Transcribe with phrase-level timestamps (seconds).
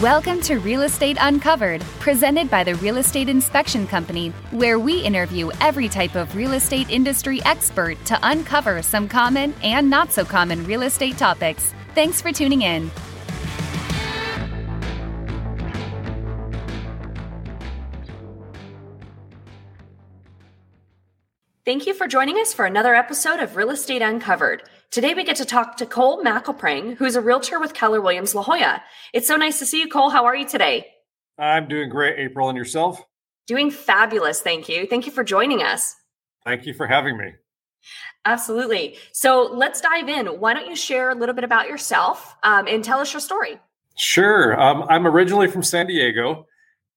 [0.00, 5.50] Welcome to Real Estate Uncovered, presented by the Real Estate Inspection Company, where we interview
[5.60, 10.64] every type of real estate industry expert to uncover some common and not so common
[10.64, 11.74] real estate topics.
[11.94, 12.90] Thanks for tuning in.
[21.66, 24.62] Thank you for joining us for another episode of Real Estate Uncovered.
[24.90, 28.42] Today we get to talk to Cole Mackelprang, who's a realtor with Keller Williams La
[28.42, 28.82] Jolla.
[29.12, 30.10] It's so nice to see you, Cole.
[30.10, 30.84] How are you today?
[31.38, 33.00] I'm doing great, April, and yourself?
[33.46, 34.88] Doing fabulous, thank you.
[34.88, 35.94] Thank you for joining us.
[36.44, 37.34] Thank you for having me.
[38.24, 38.96] Absolutely.
[39.12, 40.26] So let's dive in.
[40.26, 43.60] Why don't you share a little bit about yourself um, and tell us your story?
[43.96, 44.60] Sure.
[44.60, 46.48] Um, I'm originally from San Diego.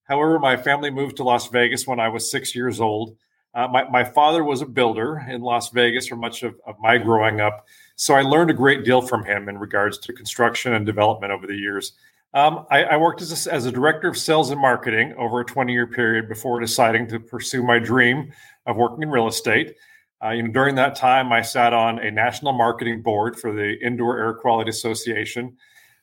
[0.02, 3.16] However, my family moved to Las Vegas when I was six years old.
[3.54, 6.98] Uh, my, my father was a builder in Las Vegas for much of, of my
[6.98, 7.64] growing up.
[7.96, 11.46] So I learned a great deal from him in regards to construction and development over
[11.46, 11.92] the years.
[12.34, 15.44] Um, I, I, worked as a, as a director of sales and marketing over a
[15.44, 18.32] 20 year period before deciding to pursue my dream
[18.66, 19.76] of working in real estate.
[20.22, 23.78] Uh, you know, during that time, I sat on a national marketing board for the
[23.80, 25.56] Indoor Air Quality Association.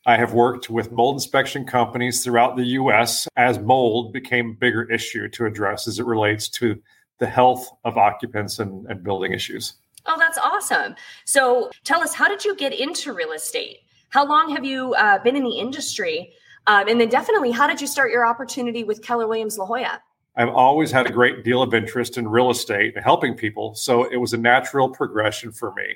[0.05, 3.27] I have worked with mold inspection companies throughout the U.S.
[3.35, 6.81] as mold became a bigger issue to address as it relates to
[7.19, 9.73] the health of occupants and, and building issues.
[10.05, 10.95] Oh, that's awesome.
[11.25, 13.79] So tell us, how did you get into real estate?
[14.09, 16.33] How long have you uh, been in the industry?
[16.67, 20.01] Um, and then definitely, how did you start your opportunity with Keller Williams La Jolla?
[20.35, 23.73] I've always had a great deal of interest in real estate and helping people.
[23.75, 25.95] So it was a natural progression for me.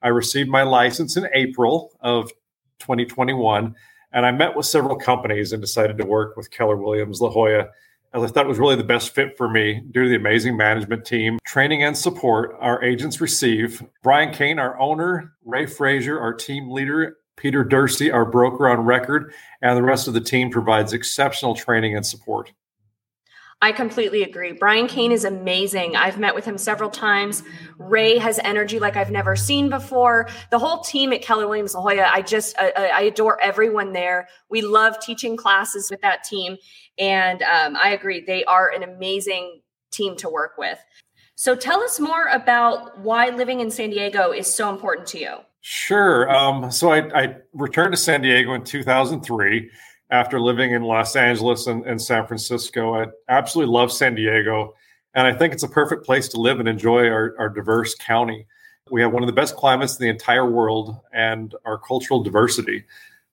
[0.00, 2.30] I received my license in April of
[2.78, 3.74] 2021,
[4.12, 7.68] and I met with several companies and decided to work with Keller Williams La Jolla
[8.14, 11.04] as I thought was really the best fit for me due to the amazing management
[11.04, 13.82] team, training and support our agents receive.
[14.02, 19.32] Brian Kane, our owner, Ray Frazier, our team leader, Peter Dursey, our broker on record,
[19.62, 22.52] and the rest of the team provides exceptional training and support.
[23.60, 24.52] I completely agree.
[24.52, 25.96] Brian Kane is amazing.
[25.96, 27.42] I've met with him several times.
[27.78, 30.28] Ray has energy like I've never seen before.
[30.50, 34.28] The whole team at Keller Williams La Jolla, I just, I, I adore everyone there.
[34.48, 36.56] We love teaching classes with that team.
[37.00, 40.78] And um, I agree, they are an amazing team to work with.
[41.34, 45.36] So tell us more about why living in San Diego is so important to you.
[45.60, 46.30] Sure.
[46.30, 49.70] Um, so I, I, returned to San Diego in 2003
[50.10, 52.94] after living in Los Angeles and, and, San Francisco.
[52.94, 54.74] I absolutely love San Diego,
[55.14, 58.46] and I think it's a perfect place to live and enjoy our, our diverse county.
[58.90, 62.84] We have one of the best climates in the entire world and our cultural diversity.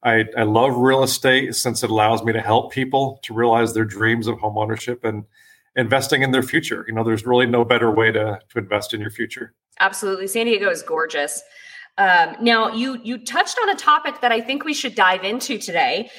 [0.03, 3.85] I, I love real estate since it allows me to help people to realize their
[3.85, 5.23] dreams of homeownership and
[5.75, 6.85] investing in their future.
[6.87, 9.53] You know, there's really no better way to, to invest in your future.
[9.79, 10.27] Absolutely.
[10.27, 11.41] San Diego is gorgeous.
[11.97, 15.57] Um, now, you you touched on a topic that I think we should dive into
[15.57, 16.09] today.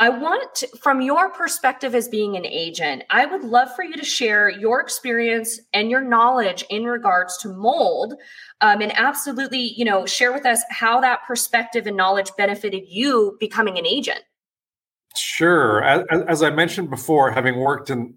[0.00, 4.04] I want, from your perspective as being an agent, I would love for you to
[4.04, 8.14] share your experience and your knowledge in regards to mold
[8.60, 13.36] um, and absolutely, you know, share with us how that perspective and knowledge benefited you
[13.40, 14.20] becoming an agent.
[15.16, 15.82] Sure.
[15.82, 18.14] As, as I mentioned before, having worked in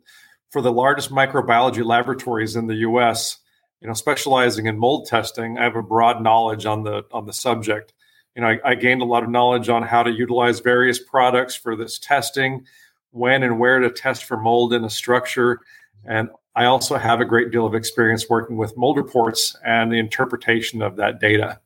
[0.51, 3.39] for the largest microbiology laboratories in the U.S.,
[3.79, 7.33] you know, specializing in mold testing, I have a broad knowledge on the on the
[7.33, 7.93] subject.
[8.35, 11.55] You know, I, I gained a lot of knowledge on how to utilize various products
[11.55, 12.65] for this testing,
[13.11, 15.59] when and where to test for mold in a structure,
[16.05, 19.99] and I also have a great deal of experience working with mold reports and the
[19.99, 21.59] interpretation of that data.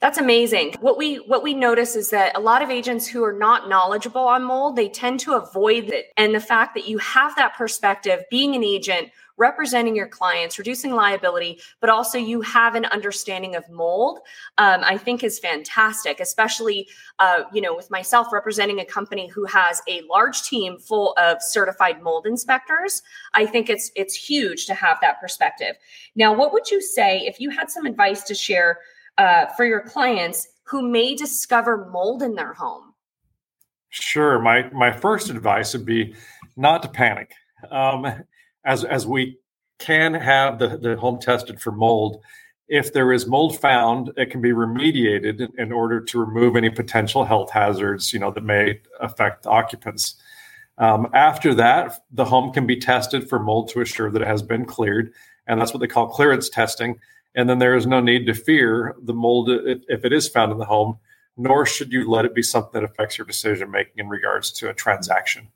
[0.00, 0.76] That's amazing.
[0.80, 4.22] What we what we notice is that a lot of agents who are not knowledgeable
[4.22, 6.06] on mold, they tend to avoid it.
[6.16, 10.92] And the fact that you have that perspective being an agent representing your clients, reducing
[10.92, 14.18] liability, but also you have an understanding of mold,
[14.58, 16.88] um, I think is fantastic, especially,
[17.18, 21.38] uh, you know, with myself representing a company who has a large team full of
[21.40, 23.02] certified mold inspectors.
[23.34, 25.76] I think it's, it's huge to have that perspective.
[26.14, 28.80] Now, what would you say if you had some advice to share
[29.16, 32.94] uh, for your clients who may discover mold in their home?
[33.90, 34.38] Sure.
[34.38, 36.14] My my first advice would be
[36.56, 37.32] not to panic.
[37.70, 38.06] Um,
[38.68, 39.38] as as we
[39.78, 42.22] can have the, the home tested for mold.
[42.68, 47.24] If there is mold found, it can be remediated in order to remove any potential
[47.24, 50.16] health hazards, you know, that may affect occupants.
[50.76, 54.42] Um, after that, the home can be tested for mold to assure that it has
[54.42, 55.12] been cleared,
[55.46, 57.00] and that's what they call clearance testing.
[57.34, 60.58] And then there is no need to fear the mold if it is found in
[60.58, 60.98] the home,
[61.36, 64.68] nor should you let it be something that affects your decision making in regards to
[64.68, 65.48] a transaction.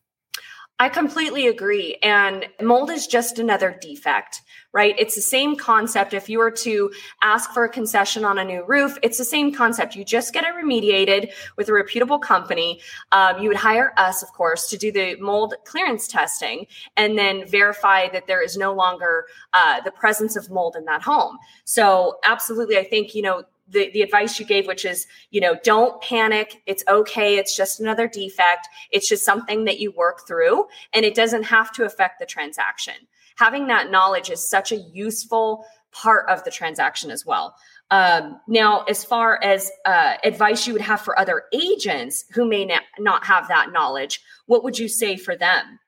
[0.82, 1.96] I completely agree.
[2.02, 4.43] And mold is just another defect,
[4.73, 4.96] right?
[4.99, 6.12] It's the same concept.
[6.12, 6.90] If you were to
[7.23, 9.94] ask for a concession on a new roof, it's the same concept.
[9.94, 12.81] You just get it remediated with a reputable company.
[13.12, 17.46] Um, you would hire us, of course, to do the mold clearance testing and then
[17.46, 21.38] verify that there is no longer uh, the presence of mold in that home.
[21.62, 25.56] So, absolutely, I think, you know, the, the advice you gave, which is, you know,
[25.62, 26.62] don't panic.
[26.67, 27.37] It's okay.
[27.37, 28.69] It's just another defect.
[28.91, 32.94] It's just something that you work through and it doesn't have to affect the transaction.
[33.37, 37.55] Having that knowledge is such a useful part of the transaction as well.
[37.91, 42.64] Um, now, as far as uh, advice you would have for other agents who may
[42.64, 45.79] na- not have that knowledge, what would you say for them?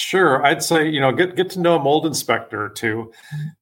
[0.00, 3.10] Sure, I'd say you know get get to know a mold inspector too.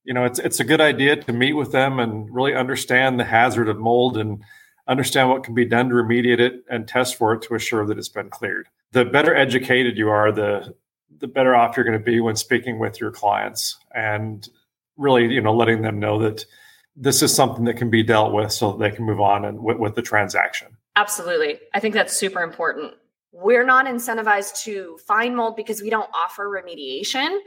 [0.04, 3.24] You know, it's it's a good idea to meet with them and really understand the
[3.24, 4.44] hazard of mold and
[4.86, 7.96] understand what can be done to remediate it and test for it to assure that
[7.96, 8.68] it's been cleared.
[8.92, 10.74] The better educated you are, the
[11.20, 14.46] the better off you're going to be when speaking with your clients and
[14.98, 16.44] really you know letting them know that
[16.96, 19.58] this is something that can be dealt with so that they can move on and
[19.58, 20.76] with, with the transaction.
[20.96, 22.92] Absolutely, I think that's super important
[23.38, 27.38] we're not incentivized to find mold because we don't offer remediation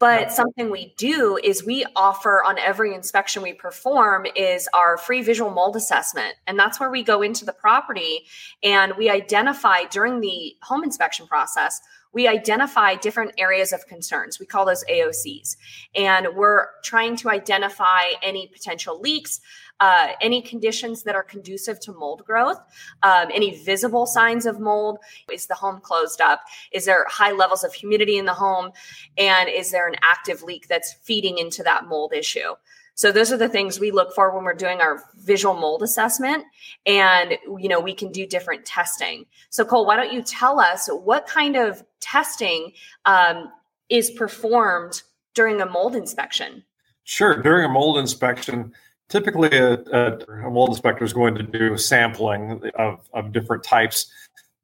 [0.00, 5.22] but something we do is we offer on every inspection we perform is our free
[5.22, 8.26] visual mold assessment and that's where we go into the property
[8.62, 11.80] and we identify during the home inspection process
[12.12, 14.40] we identify different areas of concerns.
[14.40, 15.56] We call those AOCs.
[15.94, 19.40] And we're trying to identify any potential leaks,
[19.80, 22.58] uh, any conditions that are conducive to mold growth,
[23.02, 24.98] um, any visible signs of mold.
[25.32, 26.40] Is the home closed up?
[26.72, 28.72] Is there high levels of humidity in the home?
[29.16, 32.54] And is there an active leak that's feeding into that mold issue?
[32.98, 36.42] So those are the things we look for when we're doing our visual mold assessment
[36.84, 39.24] and you know we can do different testing.
[39.50, 42.72] So Cole, why don't you tell us what kind of testing
[43.04, 43.52] um,
[43.88, 45.02] is performed
[45.34, 46.64] during a mold inspection?
[47.04, 48.72] Sure, during a mold inspection,
[49.08, 54.10] typically a, a, mold inspector is going to do sampling of, of different types.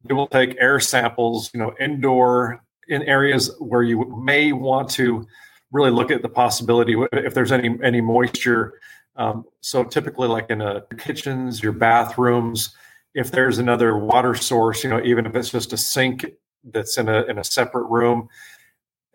[0.05, 5.27] They will take air samples, you know, indoor in areas where you may want to
[5.73, 8.75] really look at the possibility if there's any any moisture.
[9.17, 12.75] Um, so typically, like in a kitchens, your bathrooms,
[13.15, 16.27] if there's another water source, you know, even if it's just a sink
[16.65, 18.29] that's in a in a separate room,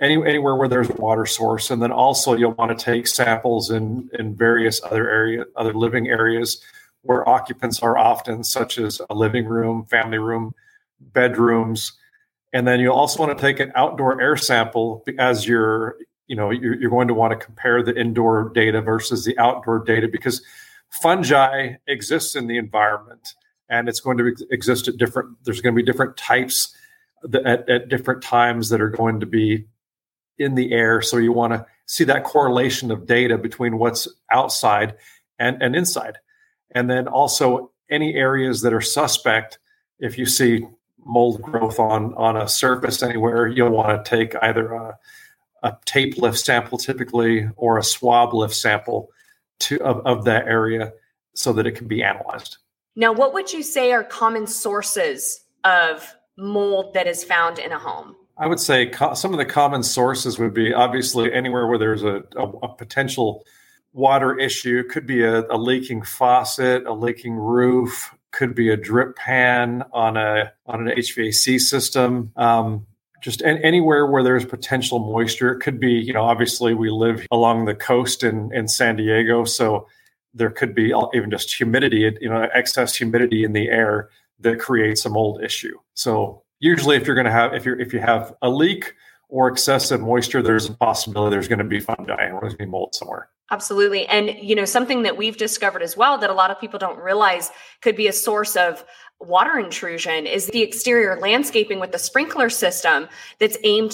[0.02, 3.70] any, anywhere where there's a water source, and then also you'll want to take samples
[3.70, 6.62] in in various other area other living areas
[7.02, 10.54] where occupants are often, such as a living room, family room,
[11.00, 11.94] bedrooms.
[12.52, 15.98] And then you also want to take an outdoor air sample as you're
[16.28, 19.84] you know you're, you're going to want to compare the indoor data versus the outdoor
[19.84, 20.42] data because
[20.90, 23.36] fungi exists in the environment
[23.70, 26.76] and it's going to exist at different there's going to be different types
[27.46, 29.66] at, at different times that are going to be
[30.40, 34.96] in the air so you want to see that correlation of data between what's outside
[35.38, 36.18] and, and inside
[36.72, 39.60] and then also any areas that are suspect
[40.00, 40.66] if you see
[41.06, 44.98] mold growth on on a surface anywhere you'll want to take either a
[45.64, 49.10] a tape lift sample typically or a swab lift sample
[49.60, 50.94] to of, of that area
[51.34, 52.58] so that it can be analyzed.
[52.96, 57.80] Now, what would you say are common sources of mold that is found in a
[57.80, 58.16] home?
[58.40, 62.04] I would say co- some of the common sources would be obviously anywhere where there's
[62.04, 63.46] a, a, a potential
[63.92, 64.84] water issue.
[64.84, 70.16] Could be a, a, leaking faucet, a leaking roof, could be a drip pan on
[70.16, 72.32] a on an HVAC system.
[72.38, 72.86] Um,
[73.22, 75.52] just anywhere where there's potential moisture.
[75.52, 79.44] It could be, you know, obviously we live along the coast in, in San Diego,
[79.44, 79.88] so
[80.34, 85.06] there could be even just humidity, you know, excess humidity in the air that creates
[85.06, 85.78] a mold issue.
[85.96, 88.96] So usually, if you're going to have if you if you have a leak
[89.28, 92.58] or excessive moisture, there's a possibility there's going to be fungi and there's going to
[92.58, 93.30] be mold somewhere.
[93.52, 94.06] Absolutely.
[94.08, 97.00] And you know, something that we've discovered as well that a lot of people don't
[97.00, 97.52] realize
[97.82, 98.84] could be a source of
[99.20, 103.08] water intrusion is the exterior landscaping with the sprinkler system
[103.40, 103.94] that's aimed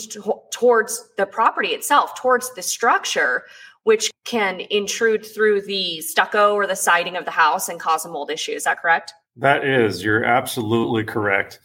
[0.52, 3.44] towards the property itself, towards the structure,
[3.84, 8.10] which can intrude through the stucco or the siding of the house and cause a
[8.10, 8.52] mold issue.
[8.52, 9.14] Is that correct?
[9.38, 10.04] That is.
[10.04, 11.60] You're absolutely correct.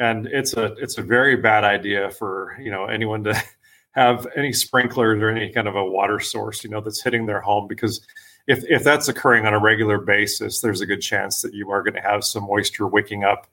[0.00, 3.40] And it's a it's a very bad idea for, you know, anyone to
[3.92, 7.40] have any sprinklers or any kind of a water source, you know, that's hitting their
[7.40, 8.04] home because
[8.46, 11.82] if if that's occurring on a regular basis, there's a good chance that you are
[11.82, 13.46] going to have some moisture wicking up,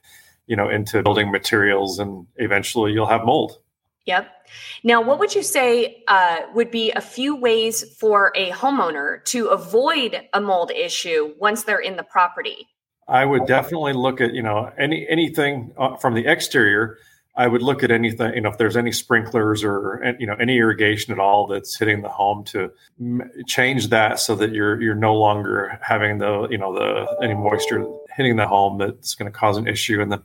[0.48, 3.60] you know, into building materials, and eventually you'll have mold.
[4.06, 4.32] Yep.
[4.84, 9.48] Now, what would you say uh, would be a few ways for a homeowner to
[9.48, 12.68] avoid a mold issue once they're in the property?
[13.08, 16.98] I would definitely look at you know any anything uh, from the exterior.
[17.36, 20.58] I would look at anything, you know, if there's any sprinklers or you know any
[20.58, 22.72] irrigation at all that's hitting the home to
[23.46, 27.86] change that so that you're you're no longer having the you know the any moisture
[28.16, 30.02] hitting the home that's going to cause an issue.
[30.02, 30.24] And then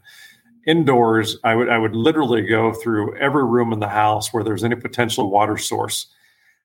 [0.66, 4.64] indoors, I would I would literally go through every room in the house where there's
[4.64, 6.06] any potential water source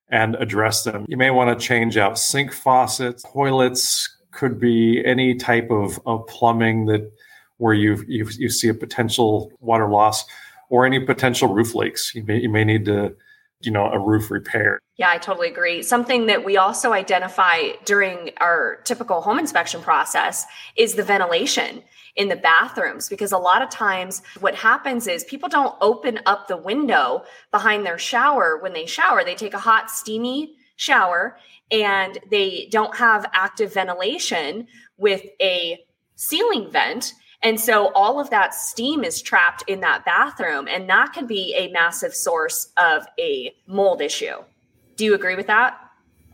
[0.09, 1.05] and address them.
[1.09, 6.25] You may want to change out sink faucets, toilets, could be any type of, of
[6.27, 7.11] plumbing that
[7.57, 10.23] where you, you you see a potential water loss
[10.69, 12.13] or any potential roof leaks.
[12.13, 13.15] You may you may need to
[13.61, 14.79] you know a roof repair.
[14.97, 15.81] Yeah, I totally agree.
[15.81, 21.83] Something that we also identify during our typical home inspection process is the ventilation
[22.15, 26.47] in the bathrooms because a lot of times what happens is people don't open up
[26.47, 29.23] the window behind their shower when they shower.
[29.23, 31.37] They take a hot steamy shower
[31.69, 34.67] and they don't have active ventilation
[34.97, 35.83] with a
[36.15, 41.13] ceiling vent and so all of that steam is trapped in that bathroom, and that
[41.13, 44.43] can be a massive source of a mold issue.
[44.95, 45.79] Do you agree with that?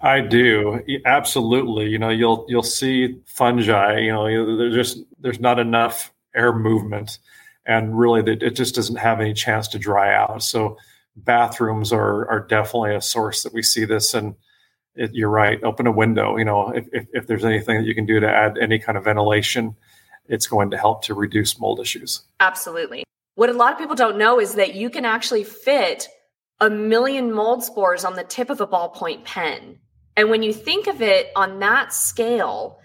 [0.02, 1.88] I do absolutely.
[1.90, 4.00] You know, you'll you'll see fungi.
[4.00, 7.20] You know, there's just there's not enough air movement,
[7.66, 10.44] and really, it just doesn't have any chance to dry out.
[10.44, 10.78] So,
[11.16, 14.14] bathrooms are are definitely a source that we see this.
[14.14, 14.36] And
[14.96, 15.64] it, you're right.
[15.64, 16.38] Open a window.
[16.38, 18.98] You know, if, if if there's anything that you can do to add any kind
[18.98, 19.76] of ventilation
[20.28, 22.24] it's going to help to reduce mold issues.
[22.40, 23.04] Absolutely.
[23.36, 26.08] What a lot of people don't know is that you can actually fit
[26.60, 29.80] a million mold spores on the tip of a ballpoint pen.
[30.16, 32.80] And when you think of it on that scale,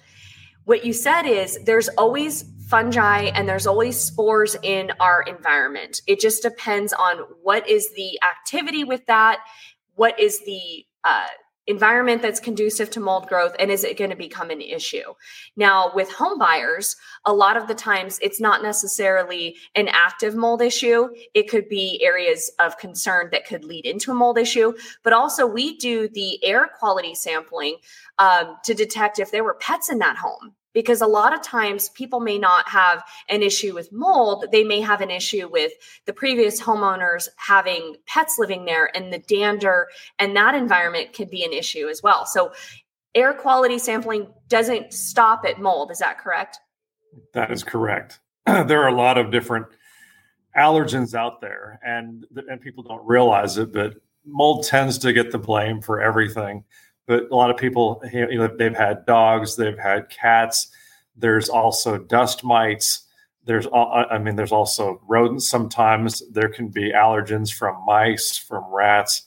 [0.65, 6.03] what you said is there's always fungi and there's always spores in our environment.
[6.07, 9.41] It just depends on what is the activity with that,
[9.95, 11.27] what is the uh,
[11.67, 15.15] environment that's conducive to mold growth and is it going to become an issue?
[15.57, 20.63] Now with home buyers a lot of the times it's not necessarily an active mold
[20.63, 21.09] issue.
[21.35, 25.47] It could be areas of concern that could lead into a mold issue but also
[25.47, 27.77] we do the air quality sampling
[28.19, 31.89] um, to detect if there were pets in that home because a lot of times
[31.89, 35.73] people may not have an issue with mold they may have an issue with
[36.07, 39.89] the previous homeowners having pets living there and the dander
[40.21, 42.25] and that environment can be an issue as well.
[42.27, 42.53] So
[43.13, 46.61] air quality sampling doesn't stop at mold is that correct?
[47.35, 48.21] That is correct.
[48.47, 49.67] There are a lot of different
[50.57, 53.95] allergens out there and and people don't realize it but
[54.25, 56.63] mold tends to get the blame for everything
[57.09, 60.69] but a lot of people you know, they've had dogs they've had cats.
[61.17, 63.07] There's also dust mites.
[63.45, 66.23] There's i mean there's also rodents sometimes.
[66.31, 69.23] There can be allergens from mice from rats.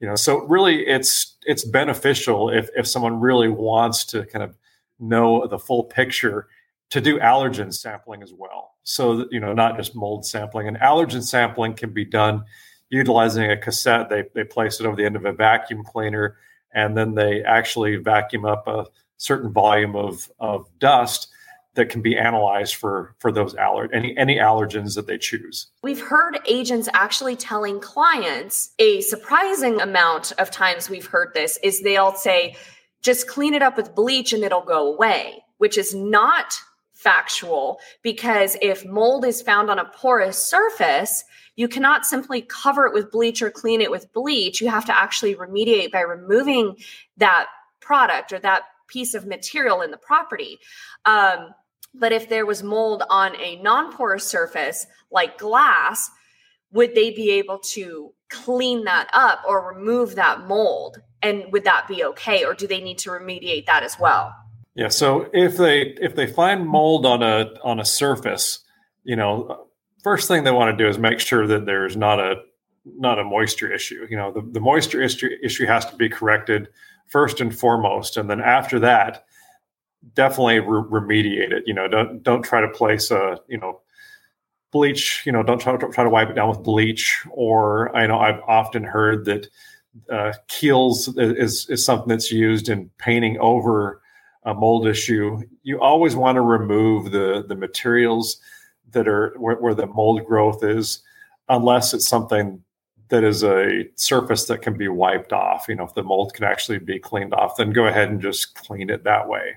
[0.00, 4.56] You know so really it's it's beneficial if if someone really wants to kind of
[5.00, 6.46] know the full picture
[6.90, 8.76] to do allergen sampling as well.
[8.84, 10.68] So that you know not just mold sampling.
[10.68, 12.44] And allergen sampling can be done
[12.90, 14.08] utilizing a cassette.
[14.08, 16.36] They, they place it over the end of a vacuum cleaner
[16.72, 21.28] and then they actually vacuum up a certain volume of, of dust
[21.74, 25.68] that can be analyzed for for those aller- any any allergens that they choose.
[25.82, 31.82] We've heard agents actually telling clients a surprising amount of times we've heard this is
[31.82, 32.56] they'll say
[33.02, 36.54] just clean it up with bleach and it'll go away, which is not
[36.98, 41.24] factual because if mold is found on a porous surface,
[41.54, 44.60] you cannot simply cover it with bleach or clean it with bleach.
[44.60, 46.76] You have to actually remediate by removing
[47.16, 47.46] that
[47.80, 50.58] product or that piece of material in the property.
[51.04, 51.54] Um,
[51.94, 56.10] but if there was mold on a non porous surface like glass,
[56.72, 60.98] would they be able to clean that up or remove that mold?
[61.22, 62.44] And would that be okay?
[62.44, 64.34] Or do they need to remediate that as well?
[64.78, 64.88] Yeah.
[64.90, 68.60] So if they if they find mold on a on a surface,
[69.02, 69.66] you know,
[70.04, 72.36] first thing they want to do is make sure that there's not a
[72.84, 74.06] not a moisture issue.
[74.08, 76.68] You know, the, the moisture issue issue has to be corrected
[77.08, 79.24] first and foremost, and then after that,
[80.14, 81.64] definitely re- remediate it.
[81.66, 83.80] You know, don't don't try to place a you know
[84.70, 85.24] bleach.
[85.26, 87.26] You know, don't try to try to wipe it down with bleach.
[87.32, 89.48] Or I know I've often heard that
[90.08, 94.02] uh, Kilz is is something that's used in painting over
[94.48, 95.42] a mold issue.
[95.62, 98.40] You always want to remove the the materials
[98.92, 101.02] that are where, where the mold growth is,
[101.50, 102.62] unless it's something
[103.10, 105.66] that is a surface that can be wiped off.
[105.68, 108.54] You know, if the mold can actually be cleaned off, then go ahead and just
[108.54, 109.56] clean it that way.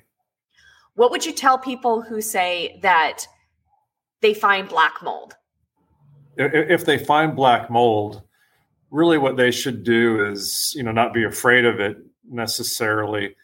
[0.95, 3.25] What would you tell people who say that
[4.21, 5.35] they find black mold?
[6.35, 8.23] If they find black mold,
[8.89, 11.97] really what they should do is, you know, not be afraid of it
[12.29, 13.35] necessarily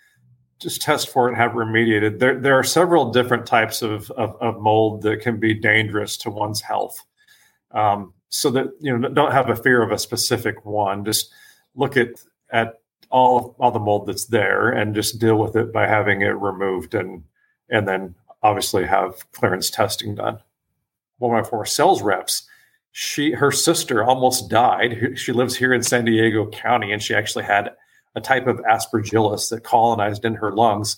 [0.60, 2.20] just test for it and have remediated.
[2.20, 6.30] There, there are several different types of, of, of mold that can be dangerous to
[6.30, 7.04] one's health.
[7.72, 11.06] Um, so that you know don't have a fear of a specific one.
[11.06, 11.32] Just
[11.76, 12.10] look at
[12.52, 16.36] at all all the mold that's there and just deal with it by having it
[16.36, 17.24] removed and
[17.70, 20.40] and then obviously have clearance testing done.
[21.18, 22.48] One of my former sales reps,
[22.92, 25.14] she her sister almost died.
[25.16, 27.72] She lives here in San Diego County, and she actually had
[28.18, 30.98] a type of aspergillus that colonized in her lungs,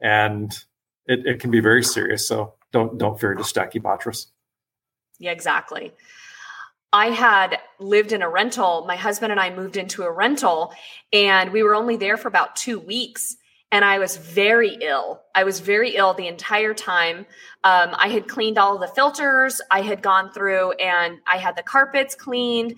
[0.00, 0.52] and
[1.04, 2.26] it, it can be very serious.
[2.26, 4.26] So don't don't fear the Stachybotrys.
[5.18, 5.92] Yeah, exactly.
[6.92, 8.84] I had lived in a rental.
[8.86, 10.72] My husband and I moved into a rental,
[11.12, 13.36] and we were only there for about two weeks.
[13.72, 15.22] And I was very ill.
[15.32, 17.18] I was very ill the entire time.
[17.62, 19.60] Um, I had cleaned all the filters.
[19.70, 22.74] I had gone through and I had the carpets cleaned.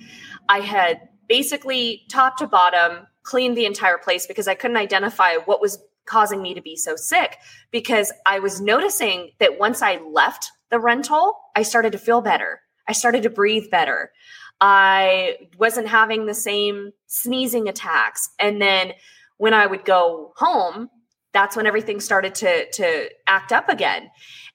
[0.50, 5.62] I had basically top to bottom cleaned the entire place because I couldn't identify what
[5.62, 7.38] was causing me to be so sick
[7.70, 12.60] because I was noticing that once I left the rental, I started to feel better.
[12.86, 14.12] I started to breathe better.
[14.60, 18.28] I wasn't having the same sneezing attacks.
[18.38, 18.92] And then
[19.38, 20.90] when I would go home,
[21.32, 24.10] that's when everything started to to act up again.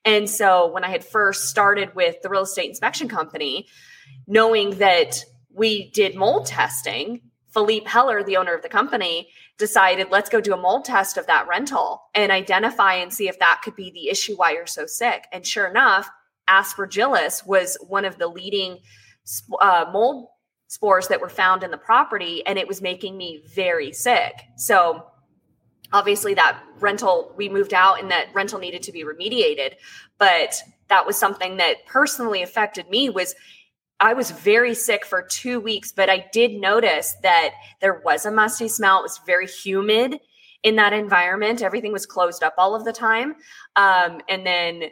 [0.06, 3.66] And so when I had first started with the real estate inspection company,
[4.28, 5.24] knowing that
[5.58, 7.22] we did mold testing,
[7.52, 11.26] Philippe Heller, the owner of the company, decided let's go do a mold test of
[11.26, 14.86] that rental and identify and see if that could be the issue why you're so
[14.86, 15.26] sick.
[15.34, 16.08] And sure enough,
[16.48, 18.78] aspergillus was one of the leading
[19.60, 20.28] uh, mold
[20.68, 24.34] spores that were found in the property and it was making me very sick.
[24.58, 25.08] So
[25.92, 29.74] obviously that rental we moved out and that rental needed to be remediated.
[30.20, 33.34] But that was something that personally affected me was
[34.00, 37.52] i was very sick for two weeks but i did notice that
[37.82, 40.20] there was a musty smell it was very humid
[40.64, 43.36] in that environment everything was closed up all of the time
[43.76, 44.84] um, and then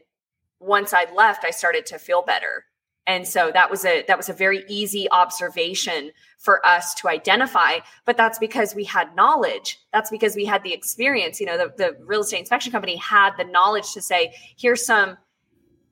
[0.60, 2.66] once I left, I started to feel better.
[3.08, 6.10] And so that was a that was a very easy observation
[6.40, 7.78] for us to identify.
[8.04, 9.78] But that's because we had knowledge.
[9.94, 11.40] That's because we had the experience.
[11.40, 15.18] You know, the, the real estate inspection company had the knowledge to say, here's some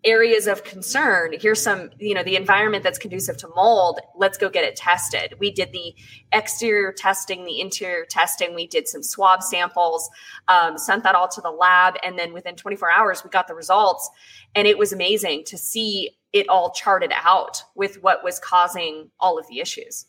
[0.06, 4.50] areas of concern here's some you know the environment that's conducive to mold let's go
[4.50, 5.34] get it tested.
[5.40, 5.96] We did the
[6.32, 10.10] exterior testing the interior testing we did some swab samples
[10.48, 13.56] um, sent that all to the lab and then within 24 hours we got the
[13.56, 14.10] results.
[14.56, 19.38] And it was amazing to see it all charted out with what was causing all
[19.38, 20.06] of the issues.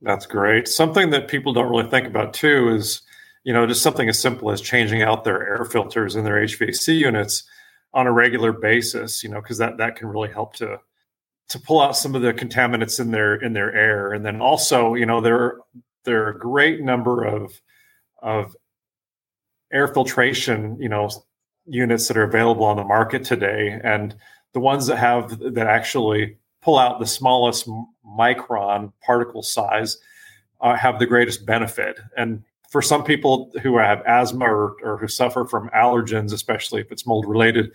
[0.00, 0.68] That's great.
[0.68, 3.02] Something that people don't really think about too is
[3.44, 6.96] you know just something as simple as changing out their air filters in their hvac
[6.96, 7.44] units
[7.96, 10.78] on a regular basis, you know, because that that can really help to
[11.48, 14.12] to pull out some of the contaminants in their in their air.
[14.12, 15.60] And then also, you know, there are,
[16.04, 17.58] there are a great number of
[18.20, 18.54] of
[19.72, 21.08] air filtration, you know,
[21.64, 24.14] units that are available on the market today, and
[24.52, 27.66] the ones that have that actually pull out the smallest
[28.06, 29.96] micron particle size
[30.60, 31.98] uh, have the greatest benefit.
[32.14, 36.90] And for some people who have asthma or, or who suffer from allergens, especially if
[36.90, 37.72] it's mold related,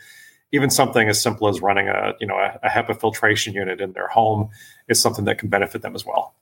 [0.51, 3.93] even something as simple as running a you know a, a HEPA filtration unit in
[3.93, 4.49] their home
[4.87, 6.35] is something that can benefit them as well.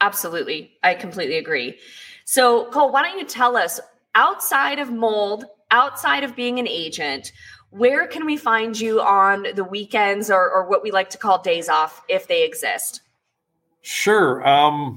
[0.00, 1.78] Absolutely, I completely agree.
[2.24, 3.80] So, Cole, why don't you tell us
[4.14, 7.32] outside of mold, outside of being an agent,
[7.70, 11.42] where can we find you on the weekends or, or what we like to call
[11.42, 13.00] days off if they exist?
[13.82, 14.46] Sure.
[14.46, 14.96] Um,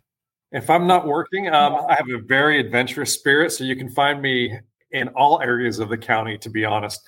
[0.51, 4.21] if I'm not working, um, I have a very adventurous spirit, so you can find
[4.21, 4.57] me
[4.91, 6.37] in all areas of the county.
[6.37, 7.01] To be honest,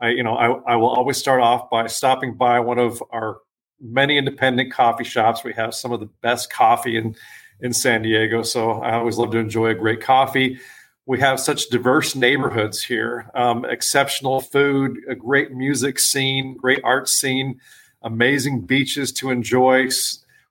[0.00, 3.38] I, you know, I, I will always start off by stopping by one of our
[3.80, 5.44] many independent coffee shops.
[5.44, 7.14] We have some of the best coffee in
[7.60, 10.58] in San Diego, so I always love to enjoy a great coffee.
[11.06, 17.08] We have such diverse neighborhoods here, um, exceptional food, a great music scene, great art
[17.08, 17.60] scene,
[18.02, 19.88] amazing beaches to enjoy.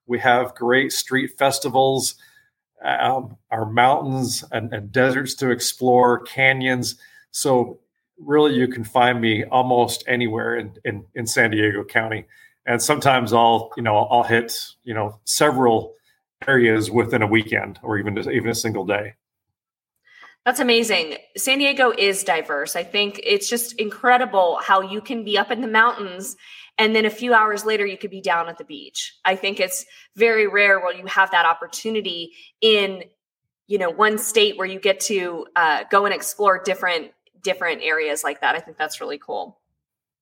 [0.07, 2.15] We have great street festivals
[2.85, 6.95] um, our mountains and, and deserts to explore, canyons.
[7.31, 7.79] So
[8.17, 12.25] really, you can find me almost anywhere in, in, in San Diego County.
[12.65, 15.93] And sometimes I'll, you know, I'll hit, you know, several
[16.47, 19.13] areas within a weekend or even even a single day.
[20.45, 21.17] That's amazing.
[21.35, 22.75] San Diego is diverse.
[22.75, 26.35] I think it's just incredible how you can be up in the mountains
[26.77, 29.15] and then a few hours later you could be down at the beach.
[29.23, 29.85] I think it's
[30.15, 33.03] very rare where you have that opportunity in
[33.67, 37.11] you know one state where you get to uh, go and explore different
[37.41, 38.55] different areas like that.
[38.55, 39.59] I think that's really cool.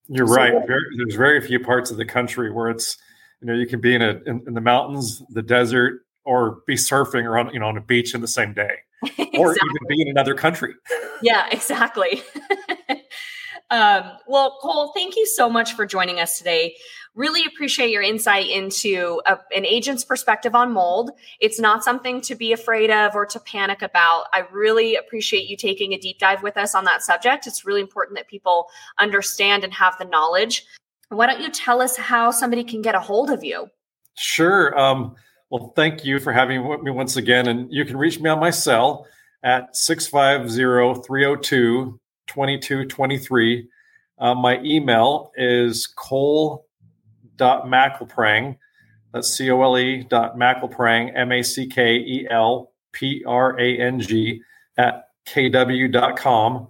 [0.08, 0.52] You're so, right.
[0.68, 2.98] very, there's very few parts of the country where it's
[3.42, 6.76] you know you can be in a in, in the mountains the desert or be
[6.76, 9.40] surfing or on you know on a beach in the same day exactly.
[9.40, 10.74] or even be in another country.
[11.22, 12.22] Yeah exactly
[13.74, 16.76] Um, well, Cole, thank you so much for joining us today.
[17.16, 21.10] really appreciate your insight into a, an agent's perspective on mold.
[21.40, 24.26] It's not something to be afraid of or to panic about.
[24.32, 27.48] I really appreciate you taking a deep dive with us on that subject.
[27.48, 28.68] It's really important that people
[29.00, 30.68] understand and have the knowledge.
[31.10, 33.70] Why don't you tell us how somebody can get a hold of you?
[34.16, 34.78] Sure.
[34.80, 35.16] Um,
[35.50, 37.48] well, thank you for having me once again.
[37.48, 39.08] And you can reach me on my cell
[39.42, 43.68] at 650 302 2223.
[44.20, 48.58] Uh, my email is cole.mackelprang.
[49.14, 53.60] That's C O L E dot Mackelprang, M A C K E L P R
[53.60, 54.42] A N G,
[54.78, 56.68] at kw.com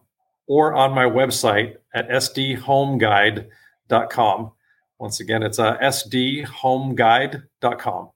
[0.47, 4.51] or on my website at sdhomeguide.com.
[4.99, 8.09] Once again, it's uh, sdhomeguide.com.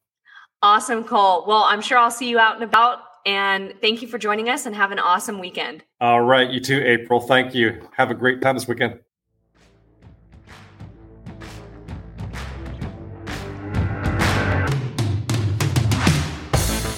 [0.62, 1.44] Awesome, Cole.
[1.48, 3.00] Well, I'm sure I'll see you out and about.
[3.28, 5.84] And thank you for joining us and have an awesome weekend.
[6.00, 6.50] All right.
[6.50, 7.20] You too, April.
[7.20, 7.82] Thank you.
[7.98, 9.00] Have a great time this weekend.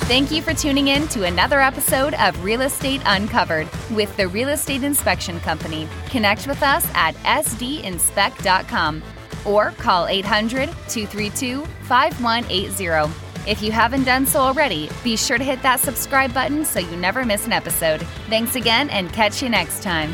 [0.05, 4.49] Thank you for tuning in to another episode of Real Estate Uncovered with the Real
[4.49, 5.87] Estate Inspection Company.
[6.09, 9.03] Connect with us at sdinspect.com
[9.45, 13.28] or call 800 232 5180.
[13.49, 16.95] If you haven't done so already, be sure to hit that subscribe button so you
[16.95, 17.99] never miss an episode.
[18.29, 20.13] Thanks again and catch you next time.